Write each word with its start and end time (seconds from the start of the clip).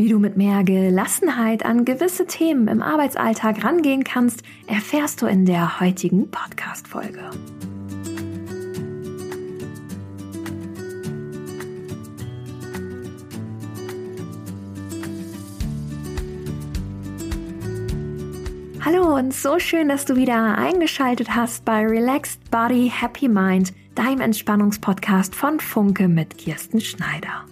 Wie 0.00 0.08
du 0.08 0.18
mit 0.18 0.38
mehr 0.38 0.64
Gelassenheit 0.64 1.62
an 1.66 1.84
gewisse 1.84 2.24
Themen 2.24 2.68
im 2.68 2.80
Arbeitsalltag 2.80 3.62
rangehen 3.62 4.02
kannst, 4.02 4.42
erfährst 4.66 5.20
du 5.20 5.26
in 5.26 5.44
der 5.44 5.78
heutigen 5.78 6.30
Podcast-Folge. 6.30 7.20
Hallo 18.82 19.14
und 19.18 19.34
so 19.34 19.58
schön, 19.58 19.90
dass 19.90 20.06
du 20.06 20.16
wieder 20.16 20.56
eingeschaltet 20.56 21.36
hast 21.36 21.66
bei 21.66 21.84
Relaxed 21.86 22.50
Body 22.50 22.90
Happy 22.90 23.28
Mind, 23.28 23.74
deinem 23.94 24.22
Entspannungspodcast 24.22 25.34
von 25.34 25.60
Funke 25.60 26.08
mit 26.08 26.38
Kirsten 26.38 26.80
Schneider. 26.80 27.44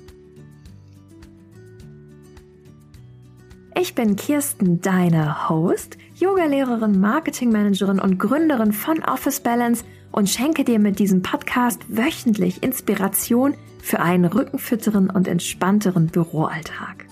Ich 3.81 3.95
bin 3.95 4.17
Kirsten, 4.17 4.81
deine 4.81 5.49
Host, 5.49 5.99
Yogalehrerin, 6.17 6.99
Marketingmanagerin 6.99 8.01
und 8.01 8.19
Gründerin 8.19 8.73
von 8.73 9.05
Office 9.05 9.39
Balance 9.39 9.85
und 10.11 10.29
schenke 10.29 10.65
dir 10.65 10.81
mit 10.81 10.99
diesem 10.99 11.23
Podcast 11.23 11.83
wöchentlich 11.87 12.65
Inspiration 12.65 13.55
für 13.81 14.01
einen 14.01 14.25
rückenfitteren 14.25 15.11
und 15.11 15.29
entspannteren 15.29 16.09
Büroalltag. 16.09 17.07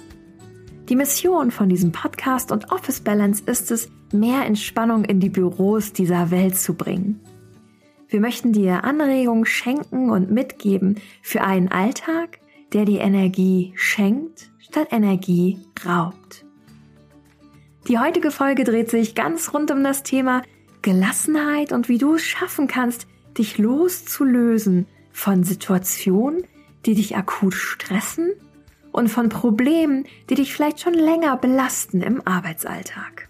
Die 0.89 0.97
Mission 0.97 1.53
von 1.53 1.69
diesem 1.69 1.93
Podcast 1.93 2.51
und 2.51 2.73
Office 2.73 2.99
Balance 2.99 3.45
ist 3.47 3.71
es, 3.71 3.89
mehr 4.13 4.45
Entspannung 4.45 5.05
in 5.05 5.21
die 5.21 5.31
Büros 5.31 5.93
dieser 5.93 6.33
Welt 6.33 6.57
zu 6.57 6.75
bringen. 6.75 7.21
Wir 8.09 8.19
möchten 8.19 8.53
dir 8.53 8.83
Anregungen 8.83 9.47
schenken 9.47 10.11
und 10.11 10.33
mitgeben 10.33 10.97
für 11.23 11.43
einen 11.43 11.69
Alltag, 11.69 12.41
der 12.73 12.85
die 12.85 12.99
Energie 12.99 13.73
schenkt, 13.77 14.51
statt 14.59 14.89
Energie 14.91 15.61
raubt. 15.87 16.46
Die 17.89 18.01
heutige 18.01 18.33
Folge 18.33 18.65
dreht 18.65 18.91
sich 18.91 19.15
ganz 19.15 19.55
rund 19.55 19.71
um 19.71 19.85
das 19.85 20.03
Thema 20.03 20.43
Gelassenheit 20.83 21.71
und 21.71 21.89
wie 21.89 21.99
du 21.99 22.17
es 22.17 22.23
schaffen 22.23 22.67
kannst, 22.67 23.07
dich 23.39 23.59
loszulösen 23.59 24.87
von 25.13 25.45
Situationen, 25.45 26.43
die 26.85 26.95
dich 26.95 27.17
akut 27.17 27.55
stressen 27.55 28.33
und 28.91 29.09
von 29.09 29.29
Problemen, 29.29 30.05
die 30.29 30.35
dich 30.35 30.53
vielleicht 30.53 30.81
schon 30.81 30.95
länger 30.95 31.37
belasten 31.37 32.03
im 32.03 32.27
Arbeitsalltag. 32.27 33.29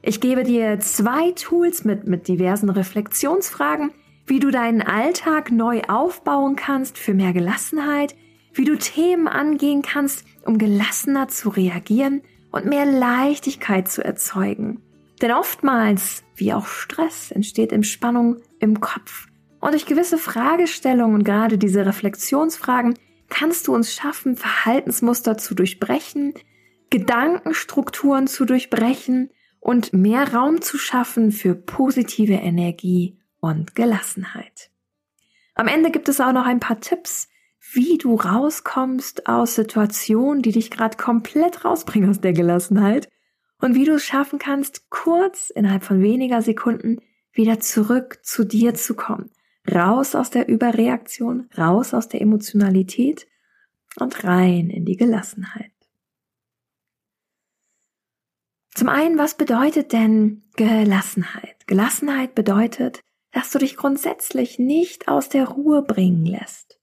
Ich 0.00 0.20
gebe 0.20 0.44
dir 0.44 0.78
zwei 0.78 1.32
Tools 1.32 1.82
mit, 1.84 2.06
mit 2.06 2.28
diversen 2.28 2.70
Reflexionsfragen, 2.70 3.90
wie 4.26 4.38
du 4.38 4.52
deinen 4.52 4.82
Alltag 4.82 5.50
neu 5.50 5.82
aufbauen 5.88 6.54
kannst 6.54 6.98
für 6.98 7.14
mehr 7.14 7.32
Gelassenheit, 7.32 8.14
wie 8.54 8.64
du 8.64 8.78
Themen 8.78 9.26
angehen 9.26 9.82
kannst, 9.82 10.24
um 10.44 10.56
gelassener 10.58 11.26
zu 11.26 11.48
reagieren 11.48 12.22
und 12.52 12.66
mehr 12.66 12.86
Leichtigkeit 12.86 13.88
zu 13.90 14.04
erzeugen. 14.04 14.80
Denn 15.20 15.32
oftmals, 15.32 16.22
wie 16.36 16.52
auch 16.52 16.66
Stress, 16.66 17.30
entsteht 17.30 17.72
Entspannung 17.72 18.40
im 18.60 18.80
Kopf. 18.80 19.26
Und 19.60 19.72
durch 19.72 19.86
gewisse 19.86 20.18
Fragestellungen 20.18 21.16
und 21.16 21.24
gerade 21.24 21.58
diese 21.58 21.86
Reflexionsfragen 21.86 22.98
kannst 23.28 23.66
du 23.66 23.74
uns 23.74 23.94
schaffen, 23.94 24.36
Verhaltensmuster 24.36 25.38
zu 25.38 25.54
durchbrechen, 25.54 26.34
Gedankenstrukturen 26.90 28.26
zu 28.26 28.44
durchbrechen 28.44 29.30
und 29.60 29.92
mehr 29.92 30.34
Raum 30.34 30.60
zu 30.60 30.76
schaffen 30.76 31.32
für 31.32 31.54
positive 31.54 32.34
Energie 32.34 33.18
und 33.40 33.74
Gelassenheit. 33.74 34.70
Am 35.54 35.68
Ende 35.68 35.90
gibt 35.90 36.08
es 36.08 36.20
auch 36.20 36.32
noch 36.32 36.44
ein 36.44 36.60
paar 36.60 36.80
Tipps, 36.80 37.28
wie 37.70 37.96
du 37.96 38.16
rauskommst 38.16 39.28
aus 39.28 39.54
Situationen, 39.54 40.42
die 40.42 40.52
dich 40.52 40.70
gerade 40.70 40.96
komplett 40.96 41.64
rausbringen 41.64 42.10
aus 42.10 42.20
der 42.20 42.32
Gelassenheit 42.32 43.08
und 43.60 43.74
wie 43.74 43.84
du 43.84 43.94
es 43.94 44.04
schaffen 44.04 44.38
kannst, 44.38 44.90
kurz 44.90 45.50
innerhalb 45.50 45.84
von 45.84 46.02
weniger 46.02 46.42
Sekunden 46.42 46.98
wieder 47.32 47.60
zurück 47.60 48.18
zu 48.22 48.44
dir 48.44 48.74
zu 48.74 48.94
kommen. 48.94 49.30
Raus 49.72 50.16
aus 50.16 50.30
der 50.30 50.48
Überreaktion, 50.48 51.48
raus 51.56 51.94
aus 51.94 52.08
der 52.08 52.20
Emotionalität 52.20 53.28
und 53.98 54.24
rein 54.24 54.68
in 54.68 54.84
die 54.84 54.96
Gelassenheit. 54.96 55.70
Zum 58.74 58.88
einen, 58.88 59.18
was 59.18 59.36
bedeutet 59.36 59.92
denn 59.92 60.42
Gelassenheit? 60.56 61.66
Gelassenheit 61.68 62.34
bedeutet, 62.34 63.00
dass 63.30 63.50
du 63.50 63.58
dich 63.58 63.76
grundsätzlich 63.76 64.58
nicht 64.58 65.06
aus 65.06 65.28
der 65.28 65.46
Ruhe 65.46 65.82
bringen 65.82 66.26
lässt 66.26 66.81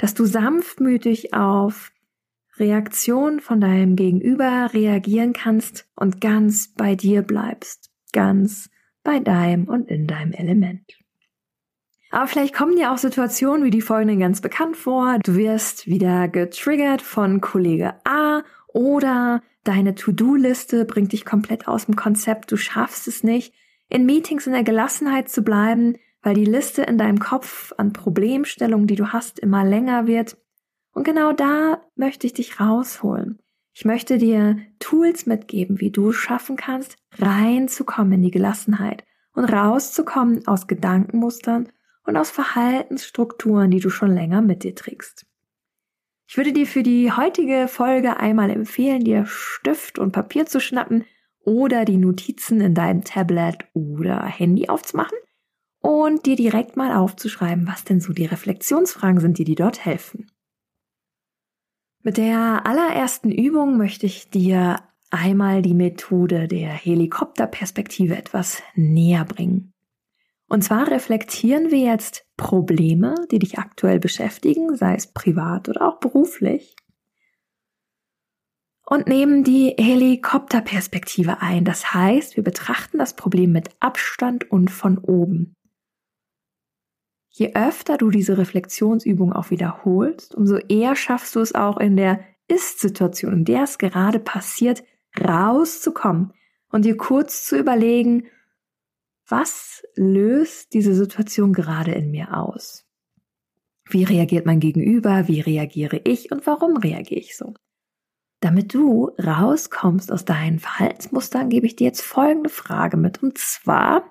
dass 0.00 0.14
du 0.14 0.24
sanftmütig 0.24 1.34
auf 1.34 1.92
Reaktion 2.56 3.40
von 3.40 3.60
deinem 3.60 3.96
Gegenüber 3.96 4.70
reagieren 4.72 5.34
kannst 5.34 5.86
und 5.94 6.22
ganz 6.22 6.72
bei 6.74 6.94
dir 6.94 7.20
bleibst, 7.20 7.90
ganz 8.12 8.70
bei 9.04 9.18
deinem 9.18 9.68
und 9.68 9.88
in 9.90 10.06
deinem 10.06 10.32
Element. 10.32 10.90
Aber 12.10 12.26
vielleicht 12.26 12.54
kommen 12.54 12.76
dir 12.76 12.92
auch 12.92 12.98
Situationen 12.98 13.62
wie 13.62 13.70
die 13.70 13.82
folgenden 13.82 14.18
ganz 14.18 14.40
bekannt 14.40 14.78
vor. 14.78 15.18
Du 15.22 15.36
wirst 15.36 15.86
wieder 15.86 16.28
getriggert 16.28 17.02
von 17.02 17.42
Kollege 17.42 17.94
A 18.04 18.42
oder 18.68 19.42
deine 19.64 19.94
To-Do-Liste 19.94 20.86
bringt 20.86 21.12
dich 21.12 21.26
komplett 21.26 21.68
aus 21.68 21.84
dem 21.84 21.94
Konzept. 21.94 22.50
Du 22.50 22.56
schaffst 22.56 23.06
es 23.06 23.22
nicht, 23.22 23.52
in 23.90 24.06
Meetings 24.06 24.46
in 24.46 24.54
der 24.54 24.64
Gelassenheit 24.64 25.28
zu 25.28 25.42
bleiben, 25.42 25.98
weil 26.22 26.34
die 26.34 26.44
Liste 26.44 26.82
in 26.82 26.98
deinem 26.98 27.18
Kopf 27.18 27.72
an 27.76 27.92
Problemstellungen, 27.92 28.86
die 28.86 28.96
du 28.96 29.12
hast, 29.12 29.38
immer 29.38 29.64
länger 29.64 30.06
wird. 30.06 30.36
Und 30.92 31.04
genau 31.04 31.32
da 31.32 31.82
möchte 31.94 32.26
ich 32.26 32.34
dich 32.34 32.60
rausholen. 32.60 33.38
Ich 33.72 33.84
möchte 33.84 34.18
dir 34.18 34.58
Tools 34.78 35.26
mitgeben, 35.26 35.80
wie 35.80 35.90
du 35.90 36.10
es 36.10 36.16
schaffen 36.16 36.56
kannst, 36.56 36.96
reinzukommen 37.18 38.14
in 38.14 38.22
die 38.22 38.30
Gelassenheit 38.30 39.04
und 39.32 39.44
rauszukommen 39.44 40.46
aus 40.46 40.66
Gedankenmustern 40.66 41.70
und 42.04 42.16
aus 42.16 42.30
Verhaltensstrukturen, 42.30 43.70
die 43.70 43.80
du 43.80 43.88
schon 43.88 44.12
länger 44.12 44.42
mit 44.42 44.64
dir 44.64 44.74
trägst. 44.74 45.24
Ich 46.28 46.36
würde 46.36 46.52
dir 46.52 46.66
für 46.66 46.82
die 46.82 47.12
heutige 47.12 47.66
Folge 47.68 48.18
einmal 48.18 48.50
empfehlen, 48.50 49.04
dir 49.04 49.26
Stift 49.26 49.98
und 49.98 50.12
Papier 50.12 50.46
zu 50.46 50.60
schnappen 50.60 51.04
oder 51.44 51.84
die 51.84 51.96
Notizen 51.96 52.60
in 52.60 52.74
deinem 52.74 53.02
Tablet 53.02 53.66
oder 53.72 54.24
Handy 54.24 54.68
aufzumachen 54.68 55.16
und 55.80 56.26
dir 56.26 56.36
direkt 56.36 56.76
mal 56.76 56.96
aufzuschreiben, 56.96 57.66
was 57.66 57.84
denn 57.84 58.00
so 58.00 58.12
die 58.12 58.26
Reflexionsfragen 58.26 59.20
sind, 59.20 59.38
die 59.38 59.44
dir 59.44 59.56
dort 59.56 59.84
helfen. 59.84 60.30
Mit 62.02 62.16
der 62.16 62.66
allerersten 62.66 63.30
Übung 63.30 63.76
möchte 63.76 64.06
ich 64.06 64.30
dir 64.30 64.82
einmal 65.10 65.60
die 65.60 65.74
Methode 65.74 66.48
der 66.48 66.70
Helikopterperspektive 66.70 68.16
etwas 68.16 68.62
näher 68.74 69.24
bringen. 69.24 69.72
Und 70.48 70.62
zwar 70.62 70.90
reflektieren 70.90 71.70
wir 71.70 71.78
jetzt 71.78 72.26
Probleme, 72.36 73.14
die 73.30 73.38
dich 73.38 73.58
aktuell 73.58 74.00
beschäftigen, 74.00 74.76
sei 74.76 74.94
es 74.94 75.06
privat 75.06 75.68
oder 75.68 75.86
auch 75.86 76.00
beruflich, 76.00 76.74
und 78.90 79.06
nehmen 79.06 79.44
die 79.44 79.76
Helikopterperspektive 79.78 81.40
ein. 81.40 81.64
Das 81.64 81.94
heißt, 81.94 82.36
wir 82.36 82.42
betrachten 82.42 82.98
das 82.98 83.14
Problem 83.14 83.52
mit 83.52 83.70
Abstand 83.78 84.50
und 84.50 84.68
von 84.68 84.98
oben. 84.98 85.54
Je 87.30 87.54
öfter 87.54 87.96
du 87.96 88.10
diese 88.10 88.38
Reflexionsübung 88.38 89.32
auch 89.32 89.50
wiederholst, 89.50 90.34
umso 90.34 90.56
eher 90.56 90.96
schaffst 90.96 91.36
du 91.36 91.40
es 91.40 91.54
auch 91.54 91.78
in 91.78 91.96
der 91.96 92.20
Ist-Situation, 92.48 93.32
in 93.32 93.44
der 93.44 93.62
es 93.62 93.78
gerade 93.78 94.18
passiert, 94.18 94.82
rauszukommen 95.18 96.32
und 96.70 96.84
dir 96.84 96.96
kurz 96.96 97.46
zu 97.46 97.56
überlegen, 97.56 98.24
was 99.28 99.84
löst 99.94 100.74
diese 100.74 100.94
Situation 100.94 101.52
gerade 101.52 101.92
in 101.92 102.10
mir 102.10 102.36
aus? 102.36 102.84
Wie 103.88 104.04
reagiert 104.04 104.46
mein 104.46 104.60
Gegenüber? 104.60 105.28
Wie 105.28 105.40
reagiere 105.40 106.00
ich? 106.04 106.32
Und 106.32 106.46
warum 106.46 106.76
reagiere 106.76 107.20
ich 107.20 107.36
so? 107.36 107.54
Damit 108.40 108.74
du 108.74 109.10
rauskommst 109.22 110.10
aus 110.10 110.24
deinen 110.24 110.58
Verhaltensmustern, 110.58 111.48
gebe 111.48 111.66
ich 111.66 111.76
dir 111.76 111.88
jetzt 111.88 112.02
folgende 112.02 112.50
Frage 112.50 112.96
mit. 112.96 113.22
Und 113.22 113.38
zwar, 113.38 114.04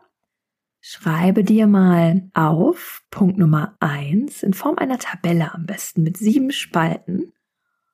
Schreibe 0.82 1.44
dir 1.44 1.68
mal 1.68 2.30
auf 2.34 3.04
Punkt 3.12 3.38
Nummer 3.38 3.76
eins 3.80 4.44
in 4.44 4.54
Form 4.54 4.78
einer 4.78 4.98
Tabelle 4.98 5.54
am 5.54 5.66
besten 5.66 6.04
mit 6.04 6.18
sieben 6.18 6.52
Spalten. 6.52 7.34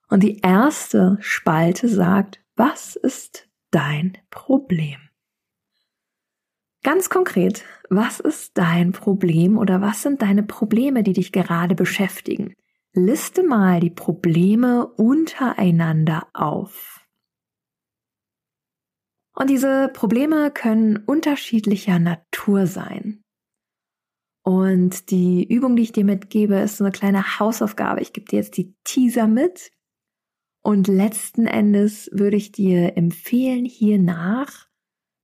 Und 0.08 0.22
die 0.22 0.40
erste 0.40 1.18
Spalte 1.20 1.88
sagt, 1.88 2.42
was 2.56 2.96
ist 2.96 3.50
dein 3.72 4.18
Problem? 4.30 5.00
Ganz 6.84 7.10
konkret, 7.10 7.66
was 7.90 8.20
ist 8.20 8.60
dein 8.60 8.92
Problem 8.92 9.58
oder 9.58 9.82
was 9.82 10.04
sind 10.04 10.22
deine 10.22 10.44
Probleme, 10.44 11.02
die 11.02 11.14
dich 11.14 11.32
gerade 11.32 11.74
beschäftigen? 11.74 12.54
Liste 12.94 13.42
mal 13.42 13.80
die 13.80 13.90
Probleme 13.90 14.86
untereinander 14.86 16.28
auf. 16.34 16.95
Und 19.36 19.50
diese 19.50 19.90
Probleme 19.90 20.50
können 20.50 20.98
unterschiedlicher 20.98 22.00
Natur 22.00 22.68
sein. 22.68 23.22
Und 24.44 25.10
die 25.12 25.44
Übung, 25.44 25.76
die 25.76 25.84
ich 25.84 25.92
dir 25.92 26.06
mitgebe, 26.06 26.56
ist 26.56 26.78
so 26.78 26.84
eine 26.84 26.92
kleine 26.92 27.40
Hausaufgabe. 27.40 28.02
Ich 28.02 28.14
gebe 28.14 28.28
dir 28.28 28.38
jetzt 28.38 28.58
die 28.58 28.76
Teaser 28.84 29.28
mit. 29.28 29.72
Und 30.64 30.88
letzten 30.88 31.48
Endes 31.48 32.10
würde 32.14 32.38
ich 32.38 32.52
dir 32.52 32.96
empfehlen, 32.96 33.66
hiernach 33.66 34.68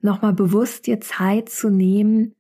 nochmal 0.02 0.34
bewusst 0.34 0.88
dir 0.88 1.00
Zeit 1.00 1.50
zu 1.50 1.70
nehmen 1.70 2.36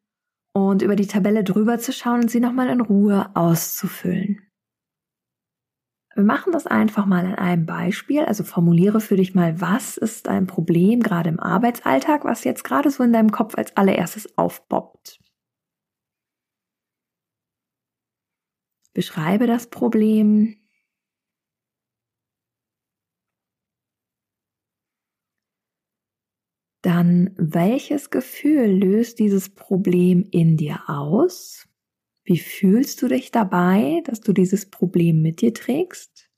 und 0.54 0.82
über 0.82 0.96
die 0.96 1.08
Tabelle 1.08 1.44
drüber 1.44 1.80
zu 1.80 1.94
schauen 1.94 2.22
und 2.22 2.32
sie 2.32 2.40
nochmal 2.40 2.70
in 2.70 2.82
Ruhe 2.82 3.30
auszufüllen. 3.36 4.41
Wir 6.22 6.28
machen 6.28 6.54
das 6.54 6.68
einfach 6.68 7.08
mal 7.08 7.26
an 7.26 7.34
einem 7.34 7.66
Beispiel. 7.66 8.24
Also 8.26 8.44
formuliere 8.44 9.02
für 9.02 9.16
dich 9.16 9.34
mal, 9.34 9.60
was 9.60 9.98
ist 9.98 10.28
ein 10.28 10.46
Problem 10.46 11.00
gerade 11.02 11.30
im 11.30 11.40
Arbeitsalltag, 11.40 12.26
was 12.26 12.44
jetzt 12.44 12.64
gerade 12.64 12.92
so 12.92 13.02
in 13.02 13.12
deinem 13.12 13.32
Kopf 13.32 13.56
als 13.58 13.76
allererstes 13.76 14.38
aufboppt. 14.38 15.20
Beschreibe 18.94 19.48
das 19.48 19.66
Problem. 19.72 20.58
Dann, 26.84 27.34
welches 27.38 28.12
Gefühl 28.12 28.68
löst 28.68 29.18
dieses 29.18 29.50
Problem 29.50 30.28
in 30.30 30.56
dir 30.56 30.84
aus? 30.86 31.71
Wie 32.24 32.38
fühlst 32.40 33.02
du 33.02 33.08
dich 33.08 33.32
dabei, 33.32 34.02
dass 34.06 34.22
du 34.22 34.34
dieses 34.34 34.70
Problem 34.70 35.22
mit 35.22 35.42
dir 35.42 35.54
trägst? 35.54 36.30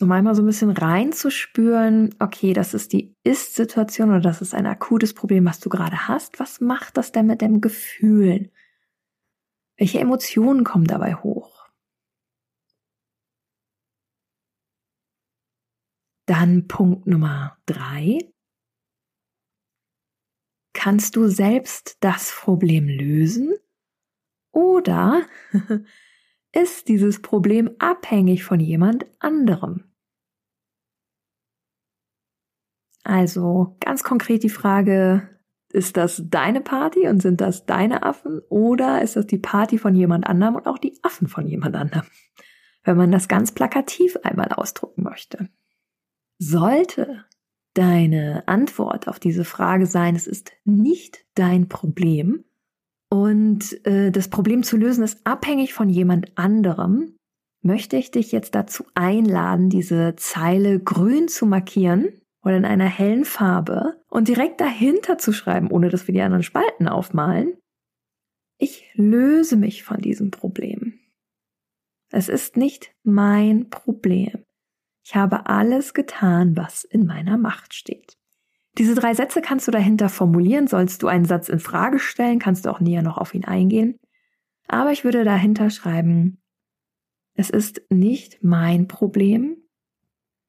Um 0.00 0.12
einmal 0.12 0.34
so 0.34 0.42
ein 0.42 0.46
bisschen 0.46 0.70
reinzuspüren, 0.70 2.14
okay, 2.18 2.52
das 2.52 2.74
ist 2.74 2.92
die 2.92 3.14
Ist-Situation 3.24 4.10
oder 4.10 4.20
das 4.20 4.42
ist 4.42 4.54
ein 4.54 4.66
akutes 4.66 5.14
Problem, 5.14 5.46
was 5.46 5.58
du 5.60 5.70
gerade 5.70 6.06
hast. 6.06 6.38
Was 6.38 6.60
macht 6.60 6.98
das 6.98 7.12
denn 7.12 7.26
mit 7.26 7.40
dem 7.40 7.62
Gefühl? 7.62 8.50
Welche 9.78 10.00
Emotionen 10.00 10.64
kommen 10.64 10.86
dabei 10.86 11.14
hoch? 11.14 11.66
Dann 16.26 16.66
Punkt 16.68 17.06
Nummer 17.06 17.56
drei. 17.66 18.18
Kannst 20.76 21.16
du 21.16 21.26
selbst 21.28 21.96
das 22.00 22.30
Problem 22.30 22.86
lösen? 22.86 23.54
Oder 24.52 25.22
ist 26.52 26.88
dieses 26.88 27.22
Problem 27.22 27.70
abhängig 27.78 28.44
von 28.44 28.60
jemand 28.60 29.06
anderem? 29.18 29.84
Also 33.04 33.78
ganz 33.80 34.04
konkret 34.04 34.42
die 34.42 34.50
Frage, 34.50 35.40
ist 35.72 35.96
das 35.96 36.22
deine 36.26 36.60
Party 36.60 37.08
und 37.08 37.22
sind 37.22 37.40
das 37.40 37.64
deine 37.64 38.02
Affen 38.02 38.40
oder 38.50 39.00
ist 39.00 39.16
das 39.16 39.26
die 39.26 39.38
Party 39.38 39.78
von 39.78 39.94
jemand 39.94 40.26
anderem 40.26 40.56
und 40.56 40.66
auch 40.66 40.78
die 40.78 40.98
Affen 41.02 41.26
von 41.26 41.46
jemand 41.46 41.74
anderem? 41.74 42.06
Wenn 42.84 42.98
man 42.98 43.10
das 43.10 43.28
ganz 43.28 43.50
plakativ 43.50 44.18
einmal 44.22 44.52
ausdrucken 44.52 45.04
möchte. 45.04 45.48
Sollte 46.38 47.24
deine 47.76 48.46
Antwort 48.46 49.08
auf 49.08 49.18
diese 49.18 49.44
Frage 49.44 49.86
sein, 49.86 50.16
es 50.16 50.26
ist 50.26 50.52
nicht 50.64 51.24
dein 51.34 51.68
Problem 51.68 52.44
und 53.08 53.86
äh, 53.86 54.10
das 54.10 54.28
Problem 54.28 54.62
zu 54.62 54.76
lösen 54.76 55.04
ist 55.04 55.20
abhängig 55.24 55.74
von 55.74 55.88
jemand 55.88 56.36
anderem, 56.36 57.16
möchte 57.62 57.96
ich 57.96 58.10
dich 58.10 58.32
jetzt 58.32 58.54
dazu 58.54 58.84
einladen, 58.94 59.70
diese 59.70 60.14
Zeile 60.16 60.80
grün 60.80 61.28
zu 61.28 61.46
markieren 61.46 62.08
oder 62.42 62.56
in 62.56 62.64
einer 62.64 62.86
hellen 62.86 63.24
Farbe 63.24 64.00
und 64.08 64.28
direkt 64.28 64.60
dahinter 64.60 65.18
zu 65.18 65.32
schreiben, 65.32 65.70
ohne 65.70 65.88
dass 65.88 66.06
wir 66.06 66.14
die 66.14 66.20
anderen 66.20 66.42
Spalten 66.42 66.88
aufmalen. 66.88 67.56
Ich 68.58 68.90
löse 68.94 69.56
mich 69.56 69.82
von 69.82 69.98
diesem 69.98 70.30
Problem. 70.30 70.98
Es 72.10 72.28
ist 72.28 72.56
nicht 72.56 72.94
mein 73.02 73.68
Problem. 73.68 74.45
Ich 75.08 75.14
habe 75.14 75.46
alles 75.46 75.94
getan, 75.94 76.56
was 76.56 76.82
in 76.82 77.06
meiner 77.06 77.38
Macht 77.38 77.74
steht. 77.74 78.18
Diese 78.76 78.96
drei 78.96 79.14
Sätze 79.14 79.40
kannst 79.40 79.68
du 79.68 79.70
dahinter 79.70 80.08
formulieren. 80.08 80.66
Sollst 80.66 81.00
du 81.00 81.06
einen 81.06 81.26
Satz 81.26 81.48
in 81.48 81.60
Frage 81.60 82.00
stellen, 82.00 82.40
kannst 82.40 82.66
du 82.66 82.70
auch 82.70 82.80
näher 82.80 83.02
noch 83.02 83.16
auf 83.16 83.32
ihn 83.32 83.44
eingehen. 83.44 84.00
Aber 84.66 84.90
ich 84.90 85.04
würde 85.04 85.22
dahinter 85.22 85.70
schreiben, 85.70 86.42
es 87.34 87.50
ist 87.50 87.82
nicht 87.88 88.42
mein 88.42 88.88
Problem. 88.88 89.58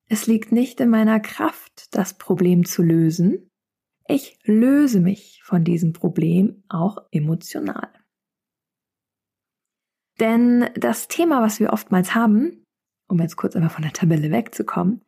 Es 0.09 0.25
liegt 0.25 0.51
nicht 0.51 0.79
in 0.79 0.89
meiner 0.89 1.19
Kraft, 1.19 1.95
das 1.95 2.17
Problem 2.17 2.65
zu 2.65 2.81
lösen. 2.81 3.51
Ich 4.07 4.39
löse 4.43 5.01
mich 5.01 5.43
von 5.43 5.63
diesem 5.63 5.93
Problem 5.93 6.63
auch 6.67 6.97
emotional. 7.11 7.93
Denn 10.19 10.67
das 10.73 11.07
Thema, 11.07 11.43
was 11.43 11.59
wir 11.59 11.73
oftmals 11.73 12.15
haben, 12.15 12.63
um 13.07 13.19
jetzt 13.19 13.35
kurz 13.35 13.55
einmal 13.55 13.69
von 13.69 13.83
der 13.83 13.93
Tabelle 13.93 14.31
wegzukommen, 14.31 15.01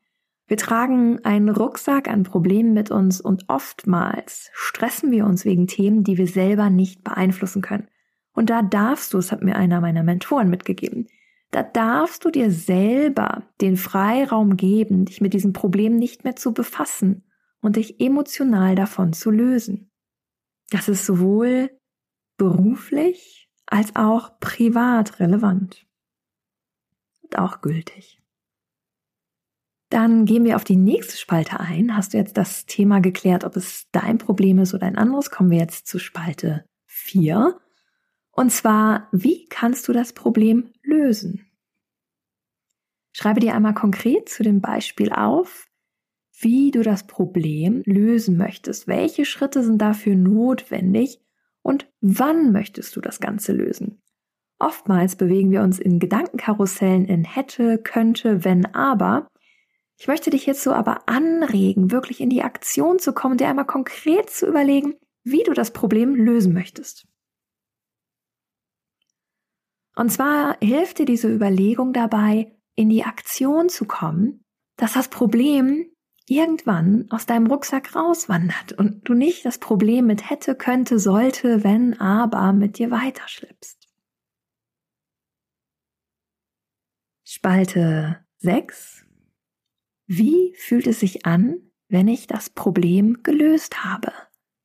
wir 0.47 0.57
tragen 0.57 1.23
einen 1.23 1.49
Rucksack 1.49 2.07
an 2.07 2.23
Problemen 2.23 2.73
mit 2.73 2.89
uns 2.89 3.21
und 3.21 3.45
oftmals 3.49 4.49
stressen 4.53 5.11
wir 5.11 5.25
uns 5.25 5.45
wegen 5.45 5.67
Themen, 5.67 6.03
die 6.03 6.17
wir 6.17 6.25
selber 6.25 6.71
nicht 6.71 7.03
beeinflussen 7.03 7.61
können. 7.61 7.87
Und 8.33 8.49
da 8.49 8.63
darfst 8.63 9.13
du, 9.13 9.19
es 9.19 9.31
hat 9.31 9.43
mir 9.43 9.55
einer 9.55 9.79
meiner 9.79 10.01
Mentoren 10.01 10.49
mitgegeben, 10.49 11.07
da 11.51 11.63
darfst 11.63 12.25
du 12.25 12.31
dir 12.31 12.51
selber 12.51 13.43
den 13.61 13.77
Freiraum 13.77 14.57
geben, 14.57 15.05
dich 15.05 15.21
mit 15.21 15.33
diesem 15.33 15.53
Problem 15.53 15.95
nicht 15.95 16.23
mehr 16.23 16.35
zu 16.35 16.53
befassen 16.53 17.23
und 17.61 17.75
dich 17.75 17.99
emotional 17.99 18.75
davon 18.75 19.13
zu 19.13 19.31
lösen. 19.31 19.91
Das 20.71 20.87
ist 20.89 21.05
sowohl 21.05 21.71
beruflich 22.37 23.49
als 23.65 23.95
auch 23.95 24.39
privat 24.39 25.19
relevant 25.19 25.85
auch 27.37 27.61
gültig. 27.61 28.21
Dann 29.89 30.25
gehen 30.25 30.45
wir 30.45 30.55
auf 30.55 30.63
die 30.63 30.75
nächste 30.75 31.17
Spalte 31.17 31.59
ein. 31.59 31.95
Hast 31.95 32.13
du 32.13 32.17
jetzt 32.17 32.37
das 32.37 32.65
Thema 32.65 32.99
geklärt, 32.99 33.43
ob 33.43 33.55
es 33.55 33.87
dein 33.91 34.19
Problem 34.19 34.59
ist 34.59 34.73
oder 34.73 34.85
ein 34.85 34.97
anderes? 34.97 35.31
Kommen 35.31 35.49
wir 35.49 35.57
jetzt 35.57 35.87
zu 35.87 35.97
Spalte 35.97 36.65
4. 36.85 37.59
Und 38.31 38.51
zwar, 38.51 39.07
wie 39.11 39.45
kannst 39.45 39.87
du 39.87 39.93
das 39.93 40.13
Problem 40.13 40.71
lösen? 40.83 41.49
Schreibe 43.11 43.39
dir 43.39 43.55
einmal 43.55 43.73
konkret 43.73 44.29
zu 44.29 44.43
dem 44.43 44.61
Beispiel 44.61 45.11
auf, 45.11 45.67
wie 46.39 46.71
du 46.71 46.83
das 46.83 47.05
Problem 47.07 47.81
lösen 47.85 48.37
möchtest. 48.37 48.87
Welche 48.87 49.25
Schritte 49.25 49.63
sind 49.63 49.79
dafür 49.79 50.15
notwendig 50.15 51.19
und 51.61 51.91
wann 51.99 52.51
möchtest 52.51 52.95
du 52.95 53.01
das 53.01 53.19
Ganze 53.19 53.51
lösen? 53.51 54.01
Oftmals 54.59 55.15
bewegen 55.15 55.51
wir 55.51 55.61
uns 55.61 55.79
in 55.79 55.99
Gedankenkarussellen 55.99 57.05
in 57.05 57.23
hätte, 57.23 57.77
könnte, 57.77 58.43
wenn, 58.43 58.65
aber. 58.75 59.27
Ich 59.97 60.07
möchte 60.07 60.29
dich 60.29 60.49
so 60.61 60.73
aber 60.73 61.07
anregen, 61.07 61.91
wirklich 61.91 62.19
in 62.19 62.29
die 62.29 62.43
Aktion 62.43 62.99
zu 62.99 63.13
kommen, 63.13 63.37
dir 63.37 63.47
einmal 63.47 63.65
konkret 63.65 64.29
zu 64.29 64.47
überlegen, 64.47 64.95
wie 65.23 65.43
du 65.43 65.53
das 65.53 65.71
Problem 65.71 66.13
lösen 66.15 66.53
möchtest. 66.53 67.07
Und 69.95 70.11
zwar 70.11 70.57
hilft 70.61 70.99
dir 70.99 71.05
diese 71.05 71.33
Überlegung 71.33 71.93
dabei, 71.93 72.55
in 72.75 72.89
die 72.89 73.03
Aktion 73.03 73.67
zu 73.69 73.85
kommen, 73.85 74.45
dass 74.77 74.93
das 74.93 75.09
Problem 75.09 75.91
irgendwann 76.25 77.07
aus 77.09 77.25
deinem 77.25 77.47
Rucksack 77.47 77.95
rauswandert 77.95 78.73
und 78.73 79.07
du 79.07 79.13
nicht 79.13 79.43
das 79.45 79.57
Problem 79.57 80.05
mit 80.05 80.29
hätte, 80.29 80.55
könnte, 80.55 80.99
sollte, 80.99 81.63
wenn, 81.63 81.99
aber 81.99 82.53
mit 82.53 82.77
dir 82.77 82.91
weiterschleppst. 82.91 83.78
Spalte 87.31 88.25
6. 88.39 89.05
Wie 90.07 90.55
fühlt 90.57 90.87
es 90.87 90.99
sich 90.99 91.27
an, 91.27 91.61
wenn 91.87 92.07
ich 92.07 92.25
das 92.25 92.49
Problem 92.49 93.21
gelöst 93.21 93.85
habe? 93.85 94.11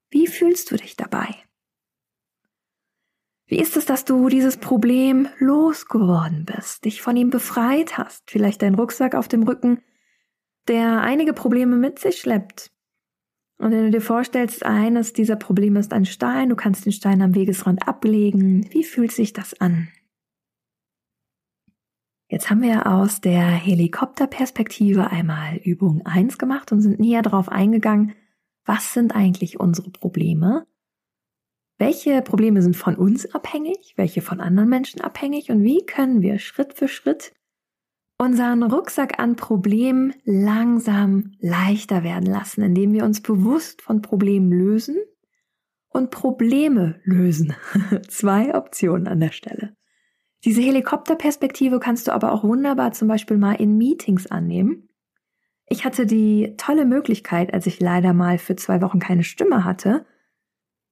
Wie 0.09 0.26
fühlst 0.26 0.71
du 0.71 0.76
dich 0.76 0.97
dabei? 0.97 1.28
Wie 3.44 3.59
ist 3.59 3.76
es, 3.76 3.85
dass 3.85 4.06
du 4.06 4.30
dieses 4.30 4.56
Problem 4.56 5.28
losgeworden 5.37 6.47
bist, 6.47 6.87
dich 6.87 7.02
von 7.02 7.18
ihm 7.18 7.28
befreit 7.28 7.99
hast, 7.99 8.30
vielleicht 8.30 8.62
dein 8.62 8.76
Rucksack 8.76 9.14
auf 9.14 9.28
dem 9.28 9.42
Rücken, 9.42 9.83
der 10.66 11.02
einige 11.02 11.35
Probleme 11.35 11.76
mit 11.76 11.99
sich 11.99 12.18
schleppt? 12.18 12.73
Und 13.59 13.73
wenn 13.73 13.85
du 13.85 13.90
dir 13.90 14.00
vorstellst, 14.00 14.64
eines 14.64 15.12
dieser 15.12 15.37
Probleme 15.37 15.80
ist 15.80 15.92
ein 15.92 16.06
Stein, 16.06 16.49
du 16.49 16.56
kannst 16.56 16.87
den 16.87 16.92
Stein 16.92 17.21
am 17.21 17.35
Wegesrand 17.35 17.87
ablegen, 17.87 18.66
wie 18.73 18.85
fühlt 18.85 19.12
sich 19.12 19.35
das 19.35 19.52
an? 19.61 19.88
Jetzt 22.35 22.50
haben 22.50 22.62
wir 22.62 22.88
aus 22.88 23.21
der 23.21 23.45
Helikopterperspektive 23.45 25.09
einmal 25.09 25.55
Übung 25.59 26.05
1 26.05 26.37
gemacht 26.37 26.73
und 26.73 26.81
sind 26.81 26.99
näher 26.99 27.23
darauf 27.23 27.49
eingegangen, 27.49 28.12
was 28.64 28.93
sind 28.93 29.14
eigentlich 29.14 29.61
unsere 29.61 29.91
Probleme? 29.91 30.67
Welche 31.79 32.23
Probleme 32.23 32.61
sind 32.61 32.76
von 32.76 32.97
uns 32.97 33.33
abhängig? 33.33 33.95
Welche 33.95 34.21
von 34.21 34.41
anderen 34.41 34.69
Menschen 34.69 35.00
abhängig? 35.00 35.53
Und 35.53 35.62
wie 35.62 35.87
können 35.87 36.23
wir 36.23 36.41
Schritt 36.41 36.75
für 36.75 36.88
Schritt 36.88 37.33
unseren 38.19 38.64
Rucksack 38.64 39.21
an 39.21 39.37
Problemen 39.37 40.12
langsam 40.25 41.37
leichter 41.38 42.03
werden 42.03 42.26
lassen, 42.26 42.64
indem 42.64 42.95
wir 42.95 43.05
uns 43.05 43.21
bewusst 43.21 43.81
von 43.81 44.03
Problemen 44.03 44.50
lösen 44.50 44.97
und 45.88 46.11
Probleme 46.11 47.00
lösen? 47.05 47.55
Zwei 48.09 48.57
Optionen 48.57 49.07
an 49.07 49.21
der 49.21 49.31
Stelle. 49.31 49.76
Diese 50.45 50.61
Helikopterperspektive 50.61 51.81
kannst 51.81 52.09
du 52.09 52.13
aber 52.13 52.33
auch 52.33 52.45
wunderbar 52.45 52.93
zum 52.93 53.09
Beispiel 53.09 53.39
mal 53.39 53.55
in 53.55 53.79
Meetings 53.79 54.27
annehmen. 54.27 54.89
Ich 55.67 55.85
hatte 55.85 56.05
die 56.05 56.55
tolle 56.59 56.85
Möglichkeit, 56.85 57.55
als 57.55 57.67
ich 57.67 57.81
leider 57.81 58.13
mal 58.13 58.39
für 58.39 58.55
zwei 58.55 58.83
Wochen 58.83 58.99
keine 58.99 59.25
Stimme 59.25 59.65
hatte, 59.65 60.05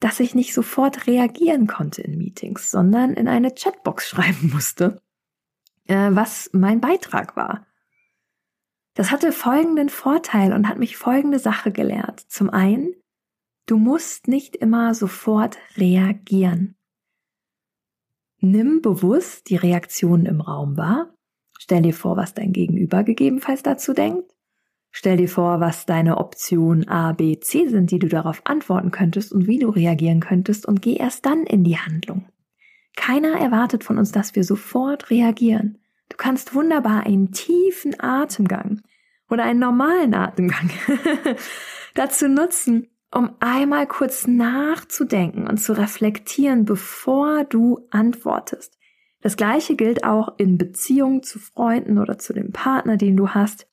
dass 0.01 0.21
ich 0.21 0.35
nicht 0.35 0.55
sofort 0.55 1.07
reagieren 1.07 1.67
konnte 1.67 2.03
in 2.03 2.17
Meetings, 2.17 2.71
sondern 2.71 3.13
in 3.13 3.29
eine 3.29 3.53
Chatbox 3.53 4.09
schreiben 4.09 4.51
musste, 4.53 5.01
äh, 5.87 6.09
was 6.13 6.51
mein 6.53 6.81
Beitrag 6.81 7.37
war. 7.37 7.67
Das 8.95 9.11
hatte 9.11 9.33
folgenden 9.33 9.89
Vorteil 9.89 10.53
und 10.53 10.69
hat 10.69 10.79
mich 10.79 10.97
folgende 10.97 11.39
Sache 11.39 11.73
gelehrt. 11.73 12.21
Zum 12.21 12.51
einen, 12.51 12.95
du 13.67 13.79
musst 13.79 14.29
nicht 14.29 14.57
immer 14.57 14.95
sofort 14.95 15.57
reagieren. 15.77 16.77
Nimm 18.45 18.83
bewusst 18.83 19.49
die 19.51 19.57
Reaktionen 19.57 20.27
im 20.27 20.41
Raum 20.41 20.77
wahr. 20.77 21.15
Stell 21.61 21.83
dir 21.83 21.95
vor, 21.95 22.17
was 22.17 22.35
dein 22.35 22.53
Gegenüber 22.53 23.05
gegebenenfalls 23.05 23.63
dazu 23.63 23.93
denkt. 23.93 24.35
Stell 24.91 25.17
dir 25.17 25.29
vor, 25.29 25.61
was 25.61 25.87
deine 25.87 26.19
Optionen 26.19 26.89
A, 26.89 27.13
B, 27.13 27.39
C 27.39 27.69
sind, 27.69 27.93
die 27.93 28.01
du 28.01 28.09
darauf 28.09 28.43
antworten 28.45 28.91
könntest 28.91 29.31
und 29.33 29.47
wie 29.47 29.61
du 29.61 29.71
reagieren 29.71 30.19
könntest 30.19 30.67
und 30.67 30.83
geh 30.83 30.97
erst 30.97 31.25
dann 31.25 31.45
in 31.45 31.63
die 31.63 31.79
Handlung. 31.79 32.27
Keiner 32.97 33.39
erwartet 33.39 33.85
von 33.85 33.97
uns, 33.97 34.11
dass 34.11 34.35
wir 34.35 34.43
sofort 34.43 35.11
reagieren. 35.11 35.79
Du 36.09 36.17
kannst 36.17 36.53
wunderbar 36.53 37.07
einen 37.07 37.31
tiefen 37.31 37.99
Atemgang 38.01 38.83
oder 39.31 39.45
einen 39.45 39.61
normalen 39.61 40.15
Atemgang 40.15 40.69
dazu 41.95 42.27
nutzen, 42.27 42.89
um 43.15 43.31
einmal 43.41 43.87
kurz 43.87 44.27
nachzudenken 44.27 45.47
und 45.47 45.59
zu 45.59 45.77
reflektieren, 45.77 46.65
bevor 46.65 47.45
du 47.45 47.87
antwortest. 47.91 48.79
Das 49.21 49.37
gleiche 49.37 49.77
gilt 49.77 50.03
auch 50.03 50.37
in 50.39 50.59
Beziehungen 50.59 51.23
zu 51.23 51.39
Freunden 51.39 51.99
oder 51.99 52.19
zu 52.19 52.33
dem 52.33 52.53
Partner, 52.53 52.97
den 52.97 53.17
du 53.17 53.29
hast. 53.29 53.69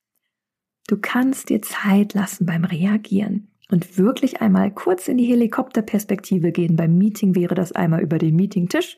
Du 0.88 0.98
kannst 0.98 1.50
dir 1.50 1.62
Zeit 1.62 2.13
lassen 2.13 2.46
beim 2.46 2.65
Reagieren 2.65 3.51
und 3.72 3.98
wirklich 3.98 4.41
einmal 4.41 4.72
kurz 4.72 5.08
in 5.08 5.17
die 5.17 5.25
Helikopterperspektive 5.25 6.51
gehen. 6.51 6.75
Beim 6.75 6.98
Meeting 6.98 7.36
wäre 7.36 7.55
das 7.55 7.72
einmal 7.72 8.01
über 8.01 8.17
den 8.17 8.36
Meetingtisch 8.36 8.98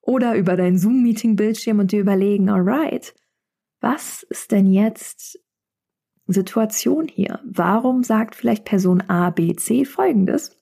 oder 0.00 0.34
über 0.34 0.56
dein 0.56 0.78
Zoom-Meeting-Bildschirm 0.78 1.78
und 1.78 1.92
dir 1.92 2.00
überlegen, 2.00 2.48
alright, 2.48 3.14
was 3.80 4.22
ist 4.24 4.52
denn 4.52 4.66
jetzt 4.66 5.40
Situation 6.26 7.08
hier? 7.08 7.40
Warum 7.44 8.04
sagt 8.04 8.34
vielleicht 8.34 8.64
Person 8.64 9.02
A, 9.08 9.30
B, 9.30 9.54
C 9.54 9.84
folgendes? 9.84 10.56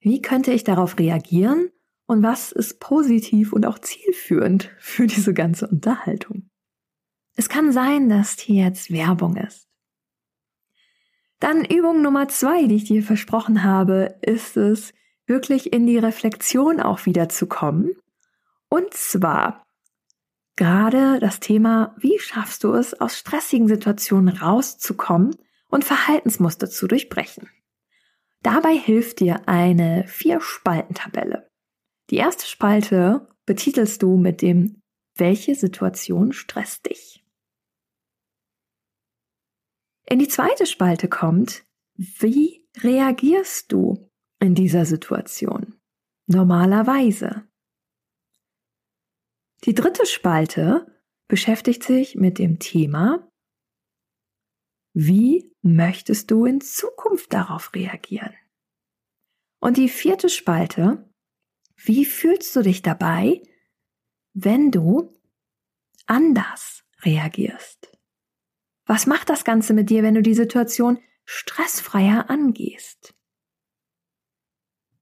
Wie 0.00 0.20
könnte 0.20 0.52
ich 0.52 0.64
darauf 0.64 0.98
reagieren? 0.98 1.70
Und 2.06 2.22
was 2.22 2.52
ist 2.52 2.80
positiv 2.80 3.52
und 3.52 3.64
auch 3.64 3.78
zielführend 3.78 4.70
für 4.78 5.06
diese 5.06 5.32
ganze 5.32 5.66
Unterhaltung? 5.66 6.50
Es 7.36 7.48
kann 7.48 7.72
sein, 7.72 8.08
dass 8.08 8.38
hier 8.38 8.64
jetzt 8.64 8.92
Werbung 8.92 9.36
ist. 9.36 9.66
Dann 11.40 11.64
Übung 11.64 12.02
Nummer 12.02 12.28
zwei, 12.28 12.66
die 12.66 12.76
ich 12.76 12.84
dir 12.84 13.02
versprochen 13.02 13.64
habe, 13.64 14.16
ist 14.22 14.56
es, 14.56 14.92
wirklich 15.26 15.72
in 15.72 15.86
die 15.86 15.98
Reflexion 15.98 16.80
auch 16.80 17.06
wieder 17.06 17.28
zu 17.28 17.46
kommen. 17.46 17.92
Und 18.68 18.92
zwar 18.92 19.63
Gerade 20.56 21.18
das 21.18 21.40
Thema, 21.40 21.94
wie 21.98 22.18
schaffst 22.18 22.62
du 22.62 22.74
es, 22.74 22.94
aus 23.00 23.18
stressigen 23.18 23.66
Situationen 23.66 24.36
rauszukommen 24.36 25.36
und 25.68 25.84
Verhaltensmuster 25.84 26.70
zu 26.70 26.86
durchbrechen. 26.86 27.50
Dabei 28.42 28.76
hilft 28.76 29.20
dir 29.20 29.48
eine 29.48 30.06
Vier-Spalten-Tabelle. 30.06 31.50
Die 32.10 32.16
erste 32.16 32.46
Spalte 32.46 33.26
betitelst 33.46 34.02
du 34.02 34.16
mit 34.16 34.42
dem 34.42 34.80
Welche 35.16 35.54
Situation 35.54 36.32
stresst 36.32 36.86
dich? 36.86 37.24
In 40.06 40.18
die 40.18 40.28
zweite 40.28 40.66
Spalte 40.66 41.08
kommt 41.08 41.64
Wie 41.96 42.68
reagierst 42.78 43.72
du 43.72 44.10
in 44.40 44.54
dieser 44.54 44.84
Situation? 44.84 45.80
Normalerweise. 46.26 47.48
Die 49.64 49.74
dritte 49.74 50.04
Spalte 50.04 50.86
beschäftigt 51.26 51.82
sich 51.82 52.16
mit 52.16 52.38
dem 52.38 52.58
Thema, 52.58 53.30
wie 54.92 55.50
möchtest 55.62 56.30
du 56.30 56.44
in 56.44 56.60
Zukunft 56.60 57.32
darauf 57.32 57.74
reagieren? 57.74 58.34
Und 59.60 59.78
die 59.78 59.88
vierte 59.88 60.28
Spalte, 60.28 61.10
wie 61.76 62.04
fühlst 62.04 62.54
du 62.54 62.62
dich 62.62 62.82
dabei, 62.82 63.42
wenn 64.34 64.70
du 64.70 65.18
anders 66.06 66.84
reagierst? 67.02 67.90
Was 68.86 69.06
macht 69.06 69.30
das 69.30 69.44
Ganze 69.44 69.72
mit 69.72 69.88
dir, 69.88 70.02
wenn 70.02 70.14
du 70.14 70.22
die 70.22 70.34
Situation 70.34 71.00
stressfreier 71.24 72.28
angehst? 72.28 73.14